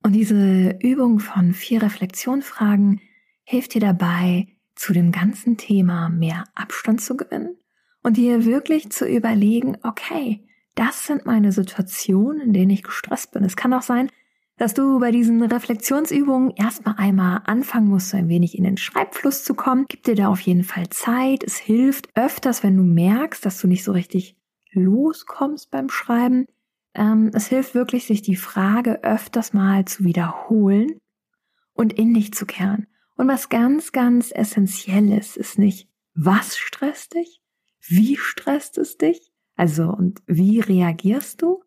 Und 0.05 0.13
diese 0.13 0.79
Übung 0.81 1.19
von 1.19 1.53
vier 1.53 1.83
Reflexionfragen 1.83 3.01
hilft 3.53 3.75
dir 3.75 3.83
dabei, 3.83 4.47
zu 4.75 4.95
dem 4.95 5.13
ganzen 5.13 5.59
Thema 5.59 6.09
mehr 6.09 6.45
Abstand 6.55 7.03
zu 7.03 7.19
gewinnen 7.19 7.59
und 8.03 8.17
dir 8.17 8.47
wirklich 8.47 8.91
zu 8.91 9.07
überlegen, 9.07 9.77
okay, 9.83 10.43
das 10.75 11.07
sind 11.07 11.27
meine 11.27 11.53
Situationen, 11.53 12.41
in 12.41 12.55
denen 12.55 12.71
ich 12.71 12.83
gestresst 12.83 13.31
bin. 13.33 13.45
Es 13.45 13.55
kann 13.55 13.75
auch 13.75 13.83
sein, 13.83 14.09
dass 14.57 14.73
du 14.73 14.99
bei 14.99 15.11
diesen 15.11 15.43
Reflexionsübungen 15.43 16.53
erstmal 16.57 16.95
einmal 16.97 17.43
anfangen 17.45 17.89
musst, 17.89 18.09
so 18.09 18.17
ein 18.17 18.31
wenig 18.31 18.57
in 18.57 18.65
den 18.65 18.79
Schreibfluss 18.79 19.45
zu 19.45 19.53
kommen. 19.53 19.85
Gib 19.87 20.05
dir 20.05 20.15
da 20.15 20.29
auf 20.29 20.41
jeden 20.41 20.65
Fall 20.65 20.89
Zeit. 20.89 21.45
Es 21.45 21.59
hilft 21.59 22.09
öfters, 22.15 22.63
wenn 22.63 22.79
du 22.79 22.85
merkst, 22.85 23.45
dass 23.45 23.61
du 23.61 23.69
nicht 23.69 23.85
so 23.85 23.93
richtig 23.93 24.35
loskommst 24.71 25.71
beim 25.71 25.91
Schreiben. 25.91 26.47
Ähm, 26.95 27.31
es 27.35 27.49
hilft 27.49 27.75
wirklich, 27.75 28.07
sich 28.07 28.23
die 28.23 28.37
Frage 28.37 29.05
öfters 29.05 29.53
mal 29.53 29.85
zu 29.85 30.05
wiederholen 30.05 30.97
und 31.75 31.93
in 31.93 32.15
dich 32.15 32.33
zu 32.33 32.47
kehren. 32.47 32.87
Und 33.17 33.29
was 33.29 33.49
ganz, 33.49 33.93
ganz 33.93 34.33
essentiell 34.35 35.13
ist, 35.13 35.37
ist 35.37 35.59
nicht, 35.59 35.89
was 36.15 36.57
stresst 36.57 37.15
dich? 37.15 37.41
Wie 37.81 38.17
stresst 38.17 38.79
es 38.79 38.97
dich? 38.97 39.33
Also, 39.57 39.89
und 39.89 40.23
wie 40.27 40.61
reagierst 40.61 41.43
du? 41.43 41.63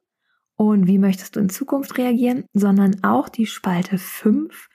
Und 0.55 0.87
wie 0.87 0.97
möchtest 0.97 1.35
du 1.35 1.39
in 1.39 1.49
Zukunft 1.49 1.97
reagieren? 1.97 2.45
Sondern 2.53 3.03
auch 3.03 3.29
die 3.29 3.45
Spalte 3.45 3.97
5. 3.97 4.69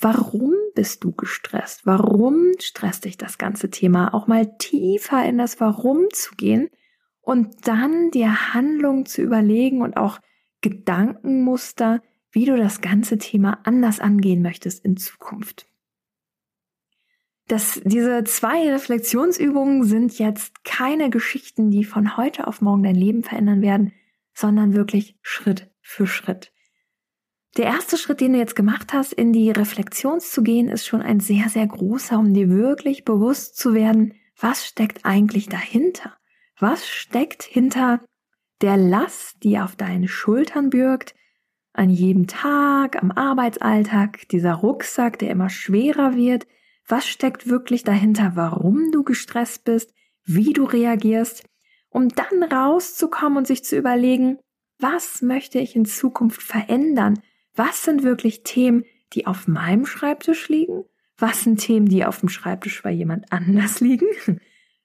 Warum 0.00 0.54
bist 0.74 1.04
du 1.04 1.12
gestresst? 1.12 1.84
Warum 1.84 2.52
stresst 2.60 3.04
dich 3.04 3.16
das 3.16 3.36
ganze 3.36 3.70
Thema? 3.70 4.14
Auch 4.14 4.26
mal 4.26 4.56
tiefer 4.58 5.24
in 5.24 5.38
das 5.38 5.60
Warum 5.60 6.06
zu 6.12 6.34
gehen 6.36 6.70
und 7.20 7.66
dann 7.66 8.10
dir 8.10 8.54
Handlungen 8.54 9.06
zu 9.06 9.22
überlegen 9.22 9.82
und 9.82 9.96
auch 9.96 10.20
Gedankenmuster, 10.60 12.02
wie 12.30 12.44
du 12.44 12.56
das 12.56 12.80
ganze 12.80 13.18
Thema 13.18 13.60
anders 13.64 14.00
angehen 14.00 14.40
möchtest 14.40 14.84
in 14.84 14.96
Zukunft 14.96 15.66
dass 17.48 17.80
diese 17.84 18.24
zwei 18.24 18.70
Reflexionsübungen 18.70 19.84
sind 19.84 20.18
jetzt 20.18 20.64
keine 20.64 21.10
Geschichten, 21.10 21.70
die 21.70 21.84
von 21.84 22.16
heute 22.16 22.46
auf 22.46 22.60
morgen 22.60 22.82
dein 22.82 22.94
Leben 22.94 23.22
verändern 23.22 23.62
werden, 23.62 23.92
sondern 24.34 24.74
wirklich 24.74 25.18
Schritt 25.22 25.70
für 25.80 26.06
Schritt. 26.06 26.52
Der 27.56 27.64
erste 27.64 27.96
Schritt, 27.96 28.20
den 28.20 28.34
du 28.34 28.38
jetzt 28.38 28.54
gemacht 28.54 28.92
hast, 28.92 29.12
in 29.12 29.32
die 29.32 29.50
Reflexion 29.50 30.20
zu 30.20 30.42
gehen, 30.42 30.68
ist 30.68 30.86
schon 30.86 31.02
ein 31.02 31.18
sehr, 31.18 31.48
sehr 31.48 31.66
großer, 31.66 32.18
um 32.18 32.34
dir 32.34 32.50
wirklich 32.50 33.04
bewusst 33.04 33.56
zu 33.56 33.74
werden, 33.74 34.14
was 34.38 34.66
steckt 34.66 35.04
eigentlich 35.04 35.48
dahinter? 35.48 36.16
Was 36.58 36.86
steckt 36.86 37.42
hinter 37.42 38.00
der 38.60 38.76
Last, 38.76 39.42
die 39.42 39.58
auf 39.58 39.74
deinen 39.74 40.06
Schultern 40.06 40.70
bürgt, 40.70 41.14
an 41.72 41.90
jedem 41.90 42.26
Tag, 42.26 43.00
am 43.02 43.10
Arbeitsalltag, 43.10 44.28
dieser 44.28 44.54
Rucksack, 44.54 45.18
der 45.18 45.30
immer 45.30 45.48
schwerer 45.48 46.14
wird, 46.14 46.46
was 46.88 47.06
steckt 47.06 47.48
wirklich 47.48 47.84
dahinter, 47.84 48.32
warum 48.34 48.90
du 48.90 49.04
gestresst 49.04 49.64
bist, 49.64 49.92
wie 50.24 50.52
du 50.52 50.64
reagierst, 50.64 51.44
um 51.90 52.08
dann 52.08 52.42
rauszukommen 52.42 53.38
und 53.38 53.46
sich 53.46 53.64
zu 53.64 53.76
überlegen, 53.76 54.38
was 54.78 55.22
möchte 55.22 55.58
ich 55.58 55.76
in 55.76 55.84
Zukunft 55.84 56.42
verändern? 56.42 57.20
Was 57.54 57.84
sind 57.84 58.02
wirklich 58.02 58.42
Themen, 58.42 58.84
die 59.12 59.26
auf 59.26 59.48
meinem 59.48 59.86
Schreibtisch 59.86 60.48
liegen? 60.48 60.84
Was 61.16 61.42
sind 61.42 61.60
Themen, 61.60 61.86
die 61.86 62.04
auf 62.04 62.20
dem 62.20 62.28
Schreibtisch 62.28 62.82
bei 62.82 62.90
jemand 62.90 63.32
anders 63.32 63.80
liegen? 63.80 64.06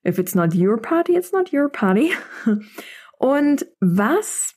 If 0.06 0.18
it's 0.18 0.36
not 0.36 0.56
your 0.56 0.82
party, 0.82 1.16
it's 1.16 1.32
not 1.32 1.54
your 1.54 1.70
party. 1.70 2.12
Und 3.18 3.68
was 3.80 4.56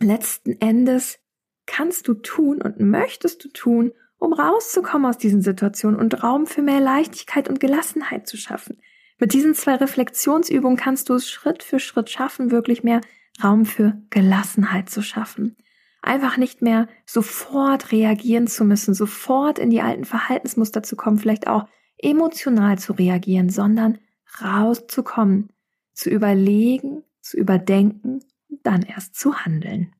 letzten 0.00 0.60
Endes 0.60 1.18
kannst 1.66 2.08
du 2.08 2.14
tun 2.14 2.62
und 2.62 2.80
möchtest 2.80 3.44
du 3.44 3.48
tun, 3.48 3.92
um 4.26 4.32
rauszukommen 4.32 5.08
aus 5.08 5.18
diesen 5.18 5.40
Situationen 5.40 5.98
und 5.98 6.24
Raum 6.24 6.46
für 6.46 6.60
mehr 6.60 6.80
Leichtigkeit 6.80 7.48
und 7.48 7.60
Gelassenheit 7.60 8.26
zu 8.26 8.36
schaffen. 8.36 8.78
Mit 9.18 9.32
diesen 9.32 9.54
zwei 9.54 9.76
Reflexionsübungen 9.76 10.76
kannst 10.76 11.08
du 11.08 11.14
es 11.14 11.30
Schritt 11.30 11.62
für 11.62 11.78
Schritt 11.78 12.10
schaffen, 12.10 12.50
wirklich 12.50 12.82
mehr 12.82 13.00
Raum 13.42 13.64
für 13.64 14.02
Gelassenheit 14.10 14.90
zu 14.90 15.00
schaffen. 15.00 15.56
Einfach 16.02 16.36
nicht 16.38 16.60
mehr 16.60 16.88
sofort 17.04 17.92
reagieren 17.92 18.48
zu 18.48 18.64
müssen, 18.64 18.94
sofort 18.94 19.60
in 19.60 19.70
die 19.70 19.80
alten 19.80 20.04
Verhaltensmuster 20.04 20.82
zu 20.82 20.96
kommen, 20.96 21.18
vielleicht 21.18 21.46
auch 21.46 21.66
emotional 21.96 22.78
zu 22.78 22.94
reagieren, 22.94 23.48
sondern 23.48 23.98
rauszukommen, 24.42 25.50
zu 25.92 26.10
überlegen, 26.10 27.04
zu 27.22 27.36
überdenken 27.36 28.24
und 28.50 28.60
dann 28.64 28.82
erst 28.82 29.14
zu 29.14 29.36
handeln. 29.36 29.95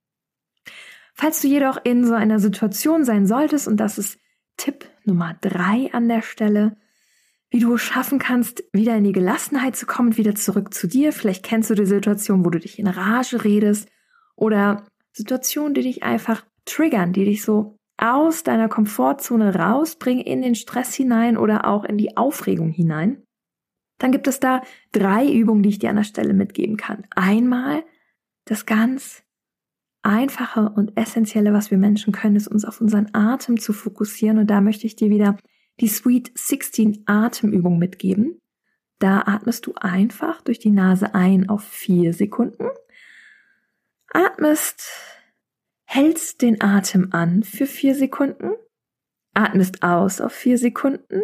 Falls 1.18 1.40
du 1.40 1.48
jedoch 1.48 1.78
in 1.82 2.04
so 2.04 2.12
einer 2.12 2.38
Situation 2.38 3.04
sein 3.04 3.26
solltest, 3.26 3.66
und 3.66 3.78
das 3.78 3.96
ist 3.96 4.20
Tipp 4.58 4.84
Nummer 5.04 5.34
drei 5.40 5.90
an 5.92 6.08
der 6.08 6.20
Stelle, 6.20 6.76
wie 7.48 7.58
du 7.58 7.78
schaffen 7.78 8.18
kannst, 8.18 8.62
wieder 8.72 8.96
in 8.96 9.04
die 9.04 9.12
Gelassenheit 9.12 9.76
zu 9.76 9.86
kommen, 9.86 10.18
wieder 10.18 10.34
zurück 10.34 10.74
zu 10.74 10.86
dir. 10.86 11.14
Vielleicht 11.14 11.42
kennst 11.42 11.70
du 11.70 11.74
die 11.74 11.86
Situation, 11.86 12.44
wo 12.44 12.50
du 12.50 12.58
dich 12.58 12.78
in 12.78 12.86
Rage 12.86 13.44
redest 13.44 13.88
oder 14.34 14.84
Situationen, 15.12 15.72
die 15.72 15.82
dich 15.82 16.02
einfach 16.02 16.44
triggern, 16.66 17.14
die 17.14 17.24
dich 17.24 17.42
so 17.42 17.78
aus 17.96 18.42
deiner 18.42 18.68
Komfortzone 18.68 19.54
rausbringen, 19.54 20.22
in 20.22 20.42
den 20.42 20.54
Stress 20.54 20.92
hinein 20.92 21.38
oder 21.38 21.66
auch 21.66 21.84
in 21.84 21.96
die 21.96 22.18
Aufregung 22.18 22.72
hinein. 22.72 23.22
Dann 23.98 24.12
gibt 24.12 24.26
es 24.26 24.38
da 24.38 24.60
drei 24.92 25.26
Übungen, 25.32 25.62
die 25.62 25.70
ich 25.70 25.78
dir 25.78 25.88
an 25.88 25.96
der 25.96 26.04
Stelle 26.04 26.34
mitgeben 26.34 26.76
kann. 26.76 27.06
Einmal 27.14 27.84
das 28.44 28.66
ganz 28.66 29.22
Einfache 30.06 30.70
und 30.70 30.96
Essentielle, 30.96 31.52
was 31.52 31.70
wir 31.70 31.78
Menschen 31.78 32.12
können, 32.12 32.36
ist 32.36 32.48
uns 32.48 32.64
auf 32.64 32.80
unseren 32.80 33.08
Atem 33.12 33.58
zu 33.58 33.72
fokussieren. 33.72 34.38
Und 34.38 34.48
da 34.48 34.60
möchte 34.60 34.86
ich 34.86 34.94
dir 34.94 35.10
wieder 35.10 35.36
die 35.80 35.88
Sweet 35.88 36.30
16 36.34 37.02
Atemübung 37.06 37.78
mitgeben. 37.78 38.40
Da 38.98 39.24
atmest 39.26 39.66
du 39.66 39.74
einfach 39.74 40.40
durch 40.42 40.58
die 40.58 40.70
Nase 40.70 41.14
ein 41.14 41.48
auf 41.48 41.64
vier 41.64 42.14
Sekunden, 42.14 42.68
atmest, 44.10 44.88
hältst 45.84 46.40
den 46.40 46.62
Atem 46.62 47.08
an 47.10 47.42
für 47.42 47.66
vier 47.66 47.94
Sekunden, 47.94 48.52
atmest 49.34 49.82
aus 49.82 50.20
auf 50.20 50.32
vier 50.32 50.56
Sekunden, 50.56 51.22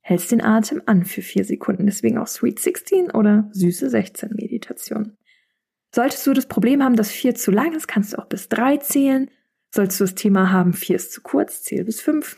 hältst 0.00 0.32
den 0.32 0.42
Atem 0.42 0.82
an 0.86 1.04
für 1.04 1.20
vier 1.20 1.44
Sekunden. 1.44 1.86
Deswegen 1.86 2.16
auch 2.16 2.26
Sweet 2.26 2.58
16 2.58 3.10
oder 3.10 3.50
süße 3.52 3.90
16 3.90 4.30
Meditation. 4.34 5.18
Solltest 5.94 6.26
du 6.26 6.32
das 6.32 6.46
Problem 6.46 6.82
haben, 6.82 6.96
dass 6.96 7.10
vier 7.10 7.34
zu 7.34 7.50
lang 7.50 7.74
ist, 7.74 7.88
kannst 7.88 8.12
du 8.12 8.18
auch 8.18 8.26
bis 8.26 8.48
drei 8.48 8.76
zählen. 8.76 9.30
Solltest 9.74 10.00
du 10.00 10.04
das 10.04 10.14
Thema 10.14 10.50
haben, 10.52 10.72
vier 10.72 10.96
ist 10.96 11.12
zu 11.12 11.20
kurz, 11.20 11.62
zähl 11.62 11.84
bis 11.84 12.00
fünf. 12.00 12.36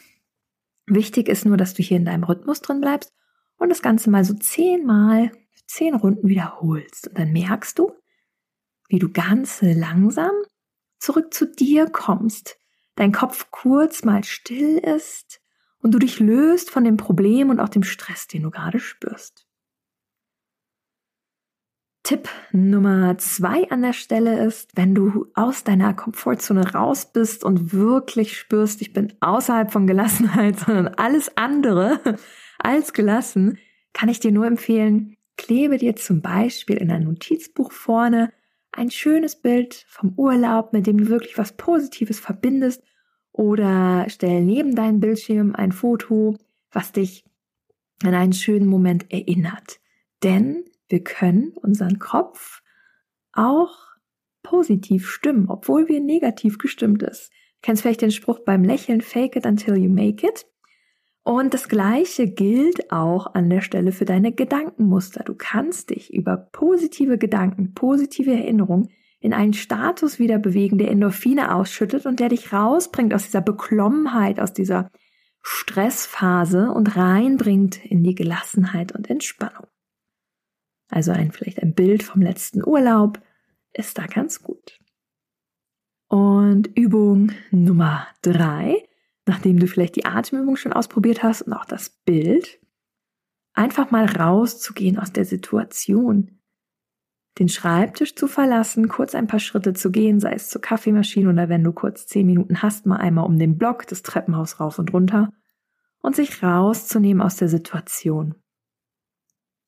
Wichtig 0.86 1.28
ist 1.28 1.44
nur, 1.44 1.56
dass 1.56 1.74
du 1.74 1.82
hier 1.82 1.96
in 1.96 2.04
deinem 2.04 2.24
Rhythmus 2.24 2.60
drin 2.60 2.80
bleibst 2.80 3.12
und 3.56 3.68
das 3.68 3.82
Ganze 3.82 4.10
mal 4.10 4.24
so 4.24 4.34
zehnmal, 4.34 5.30
zehn 5.66 5.94
Runden 5.94 6.28
wiederholst. 6.28 7.08
Und 7.08 7.18
dann 7.18 7.32
merkst 7.32 7.78
du, 7.78 7.92
wie 8.88 8.98
du 8.98 9.10
ganz 9.10 9.60
langsam 9.62 10.32
zurück 10.98 11.32
zu 11.32 11.46
dir 11.46 11.86
kommst, 11.86 12.58
dein 12.96 13.12
Kopf 13.12 13.50
kurz 13.50 14.04
mal 14.04 14.24
still 14.24 14.78
ist 14.78 15.40
und 15.78 15.92
du 15.92 15.98
dich 15.98 16.20
löst 16.20 16.70
von 16.70 16.84
dem 16.84 16.96
Problem 16.96 17.50
und 17.50 17.60
auch 17.60 17.68
dem 17.68 17.82
Stress, 17.82 18.26
den 18.26 18.42
du 18.42 18.50
gerade 18.50 18.78
spürst. 18.78 19.46
Tipp 22.02 22.28
Nummer 22.50 23.16
zwei 23.18 23.70
an 23.70 23.82
der 23.82 23.92
Stelle 23.92 24.44
ist, 24.44 24.76
wenn 24.76 24.94
du 24.94 25.26
aus 25.34 25.62
deiner 25.62 25.94
Komfortzone 25.94 26.72
raus 26.72 27.12
bist 27.12 27.44
und 27.44 27.72
wirklich 27.72 28.36
spürst, 28.36 28.82
ich 28.82 28.92
bin 28.92 29.12
außerhalb 29.20 29.72
von 29.72 29.86
Gelassenheit, 29.86 30.58
sondern 30.66 30.88
alles 30.88 31.36
andere 31.36 32.00
als 32.58 32.92
gelassen, 32.92 33.58
kann 33.92 34.08
ich 34.08 34.18
dir 34.18 34.32
nur 34.32 34.46
empfehlen, 34.46 35.16
klebe 35.36 35.78
dir 35.78 35.94
zum 35.94 36.22
Beispiel 36.22 36.76
in 36.76 36.90
ein 36.90 37.04
Notizbuch 37.04 37.70
vorne 37.70 38.32
ein 38.72 38.90
schönes 38.90 39.36
Bild 39.36 39.84
vom 39.86 40.14
Urlaub, 40.16 40.72
mit 40.72 40.86
dem 40.86 40.98
du 40.98 41.08
wirklich 41.08 41.38
was 41.38 41.52
Positives 41.52 42.18
verbindest 42.18 42.82
oder 43.32 44.06
stell 44.08 44.42
neben 44.42 44.74
deinen 44.74 44.98
Bildschirm 44.98 45.54
ein 45.54 45.72
Foto, 45.72 46.36
was 46.70 46.92
dich 46.92 47.24
an 48.02 48.14
einen 48.14 48.32
schönen 48.32 48.66
Moment 48.66 49.12
erinnert. 49.12 49.78
Denn 50.22 50.64
wir 50.92 51.02
können 51.02 51.52
unseren 51.54 51.98
Kopf 51.98 52.62
auch 53.32 53.74
positiv 54.42 55.08
stimmen, 55.08 55.48
obwohl 55.48 55.88
wir 55.88 56.00
negativ 56.00 56.58
gestimmt 56.58 57.02
ist. 57.02 57.30
Du 57.30 57.66
kennst 57.66 57.82
vielleicht 57.82 58.02
den 58.02 58.10
Spruch 58.10 58.40
beim 58.40 58.62
Lächeln, 58.62 59.00
fake 59.00 59.36
it 59.36 59.46
until 59.46 59.76
you 59.76 59.90
make 59.90 60.26
it. 60.26 60.46
Und 61.24 61.54
das 61.54 61.68
Gleiche 61.68 62.28
gilt 62.28 62.92
auch 62.92 63.34
an 63.34 63.48
der 63.48 63.62
Stelle 63.62 63.92
für 63.92 64.04
deine 64.04 64.32
Gedankenmuster. 64.32 65.24
Du 65.24 65.34
kannst 65.34 65.90
dich 65.90 66.12
über 66.12 66.36
positive 66.36 67.16
Gedanken, 67.16 67.72
positive 67.72 68.32
Erinnerungen 68.32 68.88
in 69.20 69.32
einen 69.32 69.54
Status 69.54 70.18
wieder 70.18 70.38
bewegen, 70.38 70.76
der 70.76 70.90
Endorphine 70.90 71.54
ausschüttet 71.54 72.04
und 72.04 72.20
der 72.20 72.28
dich 72.28 72.52
rausbringt 72.52 73.14
aus 73.14 73.24
dieser 73.24 73.40
Beklommenheit, 73.40 74.40
aus 74.40 74.52
dieser 74.52 74.90
Stressphase 75.40 76.70
und 76.70 76.96
reinbringt 76.96 77.82
in 77.82 78.02
die 78.02 78.14
Gelassenheit 78.14 78.92
und 78.92 79.08
Entspannung. 79.08 79.71
Also 80.92 81.10
ein, 81.10 81.32
vielleicht 81.32 81.62
ein 81.62 81.74
Bild 81.74 82.02
vom 82.02 82.20
letzten 82.20 82.62
Urlaub 82.62 83.18
ist 83.72 83.96
da 83.96 84.06
ganz 84.06 84.42
gut. 84.42 84.78
Und 86.08 86.66
Übung 86.76 87.32
Nummer 87.50 88.06
drei, 88.20 88.86
nachdem 89.24 89.58
du 89.58 89.66
vielleicht 89.66 89.96
die 89.96 90.04
Atemübung 90.04 90.56
schon 90.56 90.74
ausprobiert 90.74 91.22
hast 91.22 91.42
und 91.42 91.54
auch 91.54 91.64
das 91.64 91.88
Bild, 91.88 92.60
einfach 93.54 93.90
mal 93.90 94.04
rauszugehen 94.04 94.98
aus 94.98 95.14
der 95.14 95.24
Situation, 95.24 96.42
den 97.38 97.48
Schreibtisch 97.48 98.14
zu 98.14 98.28
verlassen, 98.28 98.88
kurz 98.88 99.14
ein 99.14 99.28
paar 99.28 99.40
Schritte 99.40 99.72
zu 99.72 99.90
gehen, 99.90 100.20
sei 100.20 100.34
es 100.34 100.50
zur 100.50 100.60
Kaffeemaschine 100.60 101.30
oder 101.30 101.48
wenn 101.48 101.64
du 101.64 101.72
kurz 101.72 102.06
zehn 102.06 102.26
Minuten 102.26 102.60
hast, 102.60 102.84
mal 102.84 102.96
einmal 102.96 103.24
um 103.24 103.38
den 103.38 103.56
Block, 103.56 103.86
das 103.86 104.02
Treppenhaus 104.02 104.60
rauf 104.60 104.78
und 104.78 104.92
runter 104.92 105.32
und 106.02 106.16
sich 106.16 106.42
rauszunehmen 106.42 107.22
aus 107.22 107.36
der 107.36 107.48
Situation. 107.48 108.34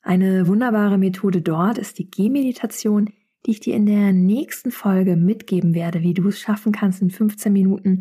Eine 0.05 0.47
wunderbare 0.47 0.99
Methode 0.99 1.41
dort 1.41 1.79
ist 1.79 1.99
die 1.99 2.11
Gehmeditation, 2.11 3.09
die 3.47 3.53
ich 3.53 3.61
dir 3.61 3.75
in 3.75 3.87
der 3.87 4.13
nächsten 4.13 4.71
Folge 4.71 5.17
mitgeben 5.17 5.75
werde, 5.75 6.03
wie 6.03 6.13
du 6.13 6.29
es 6.29 6.39
schaffen 6.39 6.73
kannst 6.73 7.01
in 7.01 7.11
15 7.11 7.51
Minuten, 7.51 8.01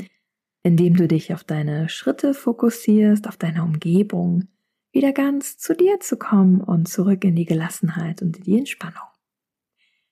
indem 0.63 0.97
du 0.97 1.07
dich 1.07 1.33
auf 1.33 1.45
deine 1.45 1.87
Schritte 1.87 2.33
fokussierst, 2.33 3.25
auf 3.25 3.37
deine 3.37 3.63
Umgebung, 3.63 4.49
wieder 4.91 5.13
ganz 5.13 5.57
zu 5.57 5.77
dir 5.77 6.01
zu 6.01 6.17
kommen 6.17 6.59
und 6.59 6.89
zurück 6.89 7.23
in 7.23 7.37
die 7.37 7.45
Gelassenheit 7.45 8.21
und 8.21 8.35
in 8.35 8.43
die 8.43 8.57
Entspannung. 8.57 9.07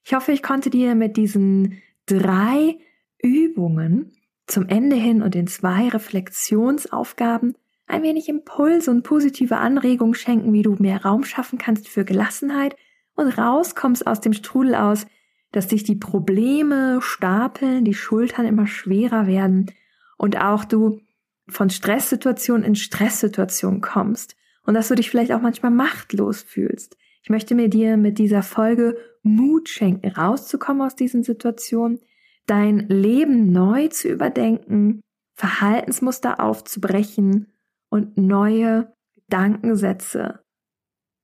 Ich 0.05 0.13
hoffe, 0.13 0.31
ich 0.31 0.41
konnte 0.41 0.69
dir 0.69 0.95
mit 0.95 1.17
diesen 1.17 1.81
drei 2.05 2.77
Übungen 3.21 4.13
zum 4.47 4.65
Ende 4.69 4.95
hin 4.95 5.21
und 5.21 5.35
den 5.35 5.47
zwei 5.47 5.89
Reflexionsaufgaben 5.89 7.57
ein 7.91 8.03
wenig 8.03 8.29
Impuls 8.29 8.87
und 8.87 9.03
positive 9.03 9.57
Anregung 9.57 10.13
schenken, 10.13 10.53
wie 10.53 10.61
du 10.61 10.75
mehr 10.79 11.03
Raum 11.03 11.23
schaffen 11.23 11.59
kannst 11.59 11.87
für 11.87 12.05
Gelassenheit. 12.05 12.75
Und 13.15 13.37
rauskommst 13.37 14.07
aus 14.07 14.21
dem 14.21 14.31
Strudel 14.33 14.73
aus, 14.73 15.05
dass 15.51 15.69
sich 15.69 15.83
die 15.83 15.97
Probleme 15.97 16.99
stapeln, 17.01 17.83
die 17.83 17.93
Schultern 17.93 18.45
immer 18.45 18.67
schwerer 18.67 19.27
werden. 19.27 19.69
Und 20.17 20.39
auch 20.41 20.63
du 20.63 21.01
von 21.49 21.69
Stresssituation 21.69 22.63
in 22.63 22.75
Stresssituation 22.75 23.81
kommst. 23.81 24.37
Und 24.65 24.75
dass 24.75 24.87
du 24.87 24.95
dich 24.95 25.09
vielleicht 25.09 25.33
auch 25.33 25.41
manchmal 25.41 25.71
machtlos 25.71 26.41
fühlst. 26.41 26.97
Ich 27.23 27.29
möchte 27.29 27.53
mir 27.53 27.67
dir 27.67 27.97
mit 27.97 28.17
dieser 28.17 28.41
Folge 28.41 28.97
Mut 29.21 29.67
schenken, 29.67 30.07
rauszukommen 30.07 30.81
aus 30.81 30.95
diesen 30.95 31.23
Situationen, 31.23 31.99
dein 32.47 32.87
Leben 32.87 33.51
neu 33.51 33.89
zu 33.89 34.07
überdenken, 34.07 35.01
Verhaltensmuster 35.35 36.39
aufzubrechen 36.39 37.50
und 37.91 38.17
neue 38.17 38.91
Gedankensätze 39.13 40.39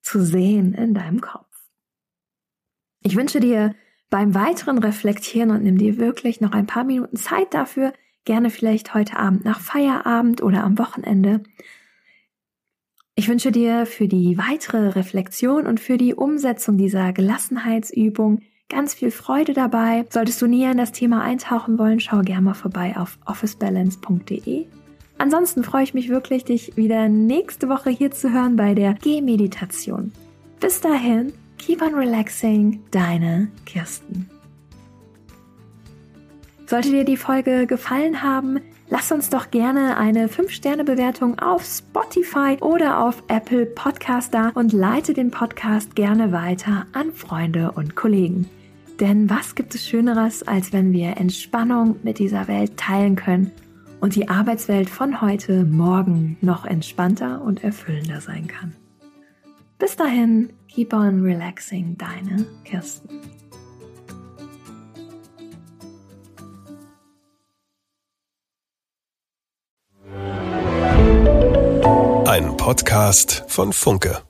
zu 0.02 0.22
sehen 0.22 0.74
in 0.74 0.94
deinem 0.94 1.22
Kopf. 1.22 1.46
Ich 3.02 3.16
wünsche 3.16 3.40
dir 3.40 3.74
beim 4.10 4.36
weiteren 4.36 4.78
Reflektieren 4.78 5.52
und 5.52 5.64
nimm 5.64 5.78
dir 5.78 5.98
wirklich 5.98 6.40
noch 6.40 6.52
ein 6.52 6.68
paar 6.68 6.84
Minuten 6.84 7.18
Zeit 7.18 7.54
dafür, 7.54 7.94
gerne 8.26 8.50
vielleicht 8.50 8.94
heute 8.94 9.18
Abend 9.18 9.46
nach 9.46 9.60
Feierabend 9.60 10.44
oder 10.44 10.64
am 10.64 10.78
Wochenende. 10.78 11.42
Ich 13.16 13.30
wünsche 13.30 13.52
dir 13.52 13.86
für 13.86 14.08
die 14.08 14.38
weitere 14.38 14.90
Reflexion 14.90 15.66
und 15.66 15.80
für 15.80 15.98
die 15.98 16.14
Umsetzung 16.14 16.78
dieser 16.78 17.14
Gelassenheitsübung 17.14 18.42
ganz 18.70 18.94
viel 18.94 19.12
Freude 19.12 19.54
dabei. 19.54 20.06
Solltest 20.10 20.42
du 20.42 20.48
näher 20.48 20.72
in 20.72 20.78
das 20.78 20.92
Thema 20.92 21.22
eintauchen 21.22 21.80
wollen, 21.80 22.00
schau 22.00 22.22
gerne 22.22 22.42
mal 22.42 22.54
vorbei 22.54 22.96
auf 22.98 23.18
officebalance.de 23.26 24.68
Ansonsten 25.18 25.64
freue 25.64 25.84
ich 25.84 25.94
mich 25.94 26.10
wirklich, 26.10 26.46
dich 26.46 26.78
wieder 26.78 27.10
nächste 27.10 27.70
Woche 27.70 27.90
hier 27.90 28.12
zu 28.12 28.32
hören 28.32 28.56
bei 28.56 28.76
der 28.76 28.94
Gehmeditation. 28.94 30.12
Bis 30.60 30.80
dahin, 30.80 31.34
keep 31.58 31.82
on 31.82 31.96
relaxing, 31.96 32.84
deine 32.92 33.48
Kirsten. 33.66 34.30
Sollte 36.68 36.92
dir 36.92 37.06
die 37.06 37.18
Folge 37.18 37.66
gefallen 37.66 38.22
haben, 38.22 38.60
lass 38.90 39.12
uns 39.12 39.30
doch 39.30 39.50
gerne 39.52 39.98
eine 39.98 40.28
5-Sterne-Bewertung 40.28 41.40
auf 41.40 41.64
Spotify 41.64 42.58
oder 42.60 43.00
auf 43.04 43.24
Apple 43.28 43.66
Podcast 43.66 44.34
da 44.34 44.50
und 44.54 44.74
leite 44.74 45.14
den 45.14 45.32
Podcast 45.32 45.96
gerne 45.96 46.32
weiter 46.32 46.86
an 46.92 47.14
Freunde 47.14 47.72
und 47.72 47.96
Kollegen. 47.96 48.50
Denn 49.00 49.30
was 49.30 49.56
gibt 49.56 49.74
es 49.76 49.88
Schöneres, 49.88 50.44
als 50.44 50.74
wenn 50.74 50.92
wir 50.92 51.18
Entspannung 51.18 51.96
mit 52.04 52.20
dieser 52.20 52.48
Welt 52.48 52.78
teilen 52.78 53.16
können 53.16 53.52
und 54.00 54.16
die 54.16 54.30
Arbeitswelt 54.30 54.90
von 54.90 55.22
heute 55.22 55.66
morgen 55.66 56.38
noch 56.42 56.66
entspannter 56.66 57.42
und 57.42 57.64
erfüllender 57.64 58.22
sein 58.22 58.48
kann. 58.48 58.76
Bis 59.80 59.96
dahin, 59.96 60.54
keep 60.68 60.94
on 60.94 61.22
relaxing, 61.22 61.98
deine 61.98 62.46
Kirsten. 62.64 63.10
Ein 72.26 72.58
Podcast 72.58 73.44
von 73.48 73.74
Funke. 73.74 74.27